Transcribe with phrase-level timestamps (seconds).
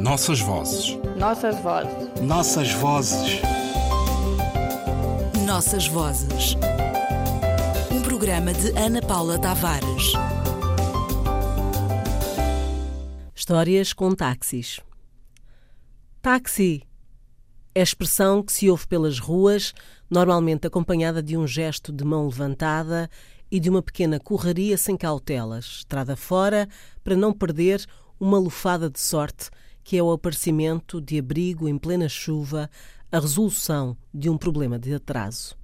[0.00, 0.98] Nossas vozes.
[1.18, 2.20] Nossas vozes.
[2.22, 3.42] Nossas vozes.
[5.46, 6.56] Nossas vozes.
[7.92, 10.14] Um programa de Ana Paula Tavares.
[13.34, 14.80] Histórias com táxis.
[16.22, 16.82] Táxi
[17.74, 19.74] é a expressão que se ouve pelas ruas,
[20.08, 23.10] normalmente acompanhada de um gesto de mão levantada
[23.50, 26.66] e de uma pequena correria sem cautelas, estrada fora,
[27.04, 27.84] para não perder
[28.18, 29.50] uma lufada de sorte,
[29.82, 32.70] que é o aparecimento de abrigo em plena chuva,
[33.10, 35.56] a resolução de um problema de atraso.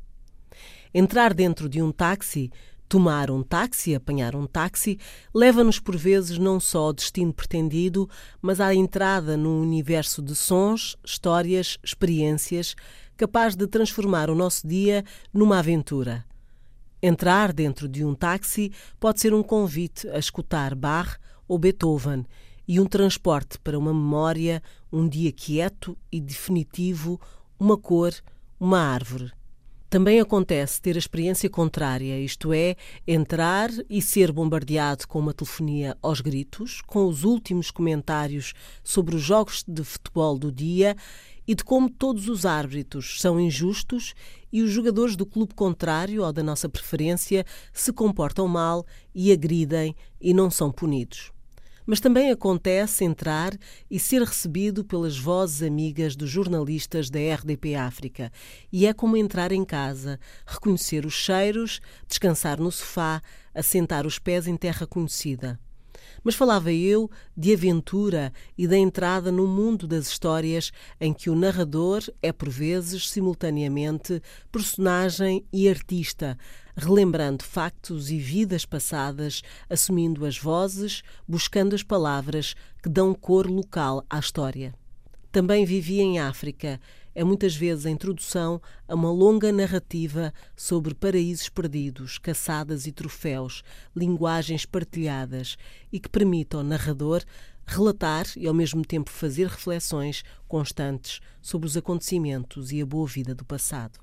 [0.92, 2.50] Entrar dentro de um táxi,
[2.88, 4.98] tomar um táxi, apanhar um táxi,
[5.34, 8.08] leva-nos por vezes não só ao destino pretendido,
[8.40, 12.74] mas à entrada num universo de sons, histórias, experiências,
[13.16, 16.24] capaz de transformar o nosso dia numa aventura
[17.02, 22.26] Entrar dentro de um táxi pode ser um convite a escutar Bach ou Beethoven
[22.66, 24.62] e um transporte para uma memória,
[24.92, 27.20] um dia quieto e definitivo,
[27.58, 28.12] uma cor,
[28.58, 29.32] uma árvore.
[29.88, 32.74] Também acontece ter a experiência contrária, isto é,
[33.06, 39.22] entrar e ser bombardeado com uma telefonia aos gritos, com os últimos comentários sobre os
[39.22, 40.96] jogos de futebol do dia
[41.46, 44.12] e de como todos os árbitros são injustos
[44.52, 49.94] e os jogadores do clube contrário ou da nossa preferência se comportam mal e agridem
[50.20, 51.35] e não são punidos.
[51.86, 53.56] Mas também acontece entrar
[53.88, 58.32] e ser recebido pelas vozes amigas dos jornalistas da RDP África.
[58.72, 63.22] E é como entrar em casa, reconhecer os cheiros, descansar no sofá,
[63.54, 65.60] assentar os pés em terra conhecida.
[66.26, 71.36] Mas falava eu de aventura e da entrada no mundo das histórias em que o
[71.36, 74.20] narrador é, por vezes, simultaneamente
[74.50, 76.36] personagem e artista,
[76.76, 84.04] relembrando factos e vidas passadas, assumindo as vozes, buscando as palavras que dão cor local
[84.10, 84.74] à história.
[85.30, 86.80] Também vivi em África
[87.14, 93.62] é muitas vezes a introdução a uma longa narrativa sobre paraísos perdidos, caçadas e troféus,
[93.94, 95.56] linguagens partilhadas
[95.90, 97.24] e que permite ao narrador
[97.66, 103.34] relatar e ao mesmo tempo fazer reflexões constantes sobre os acontecimentos e a boa vida
[103.34, 103.98] do passado.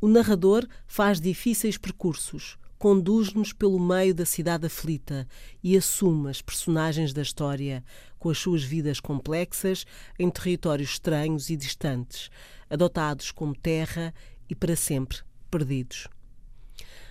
[0.00, 5.28] O narrador faz difíceis percursos, conduz-nos pelo meio da cidade aflita
[5.62, 7.84] e assume as personagens da história,
[8.18, 9.86] com as suas vidas complexas,
[10.18, 12.28] em territórios estranhos e distantes,
[12.68, 14.12] adotados como terra
[14.50, 16.08] e para sempre perdidos.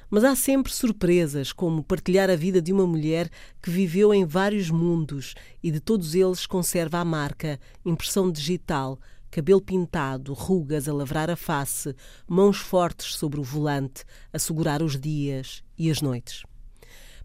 [0.09, 3.29] Mas há sempre surpresas, como partilhar a vida de uma mulher
[3.63, 8.99] que viveu em vários mundos e de todos eles conserva a marca, impressão digital,
[9.31, 11.95] cabelo pintado, rugas a lavrar a face,
[12.27, 16.43] mãos fortes sobre o volante, a segurar os dias e as noites.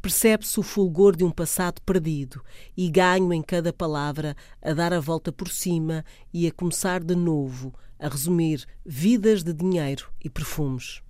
[0.00, 2.41] Percebe-se o fulgor de um passado perdido
[2.77, 7.16] e ganho em cada palavra a dar a volta por cima e a começar de
[7.16, 11.03] novo, a resumir vidas de dinheiro e perfumes.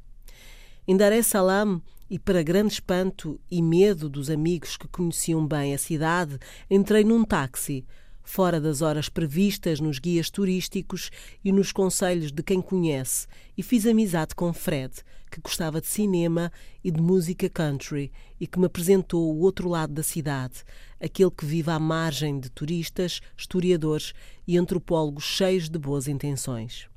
[0.89, 5.75] Em Dar es Salaam, e para grande espanto e medo dos amigos que conheciam bem
[5.75, 6.39] a cidade,
[6.71, 7.85] entrei num táxi,
[8.27, 11.11] fora das horas previstas nos guias turísticos
[11.45, 13.27] e nos conselhos de quem conhece,
[13.57, 14.93] e fiz amizade com Fred,
[15.31, 19.95] que gostava de cinema e de música country e que me apresentou o outro lado
[19.95, 20.65] da cidade,
[21.01, 24.13] aquele que vive à margem de turistas, historiadores
[24.47, 26.89] e antropólogos cheios de boas intenções.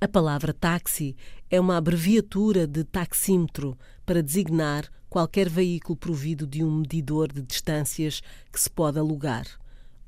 [0.00, 1.16] A palavra táxi
[1.50, 3.76] é uma abreviatura de taxímetro
[4.06, 8.22] para designar qualquer veículo provido de um medidor de distâncias
[8.52, 9.44] que se pode alugar.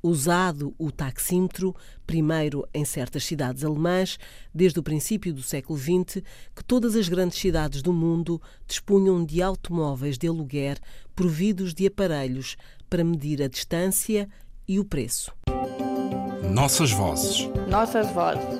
[0.00, 1.74] Usado o taxímetro,
[2.06, 4.16] primeiro em certas cidades alemãs,
[4.54, 6.22] desde o princípio do século XX,
[6.54, 10.78] que todas as grandes cidades do mundo dispunham de automóveis de aluguer
[11.16, 12.56] providos de aparelhos
[12.88, 14.28] para medir a distância
[14.68, 15.32] e o preço.
[16.48, 17.48] Nossas vozes.
[17.68, 18.59] Nossas vozes.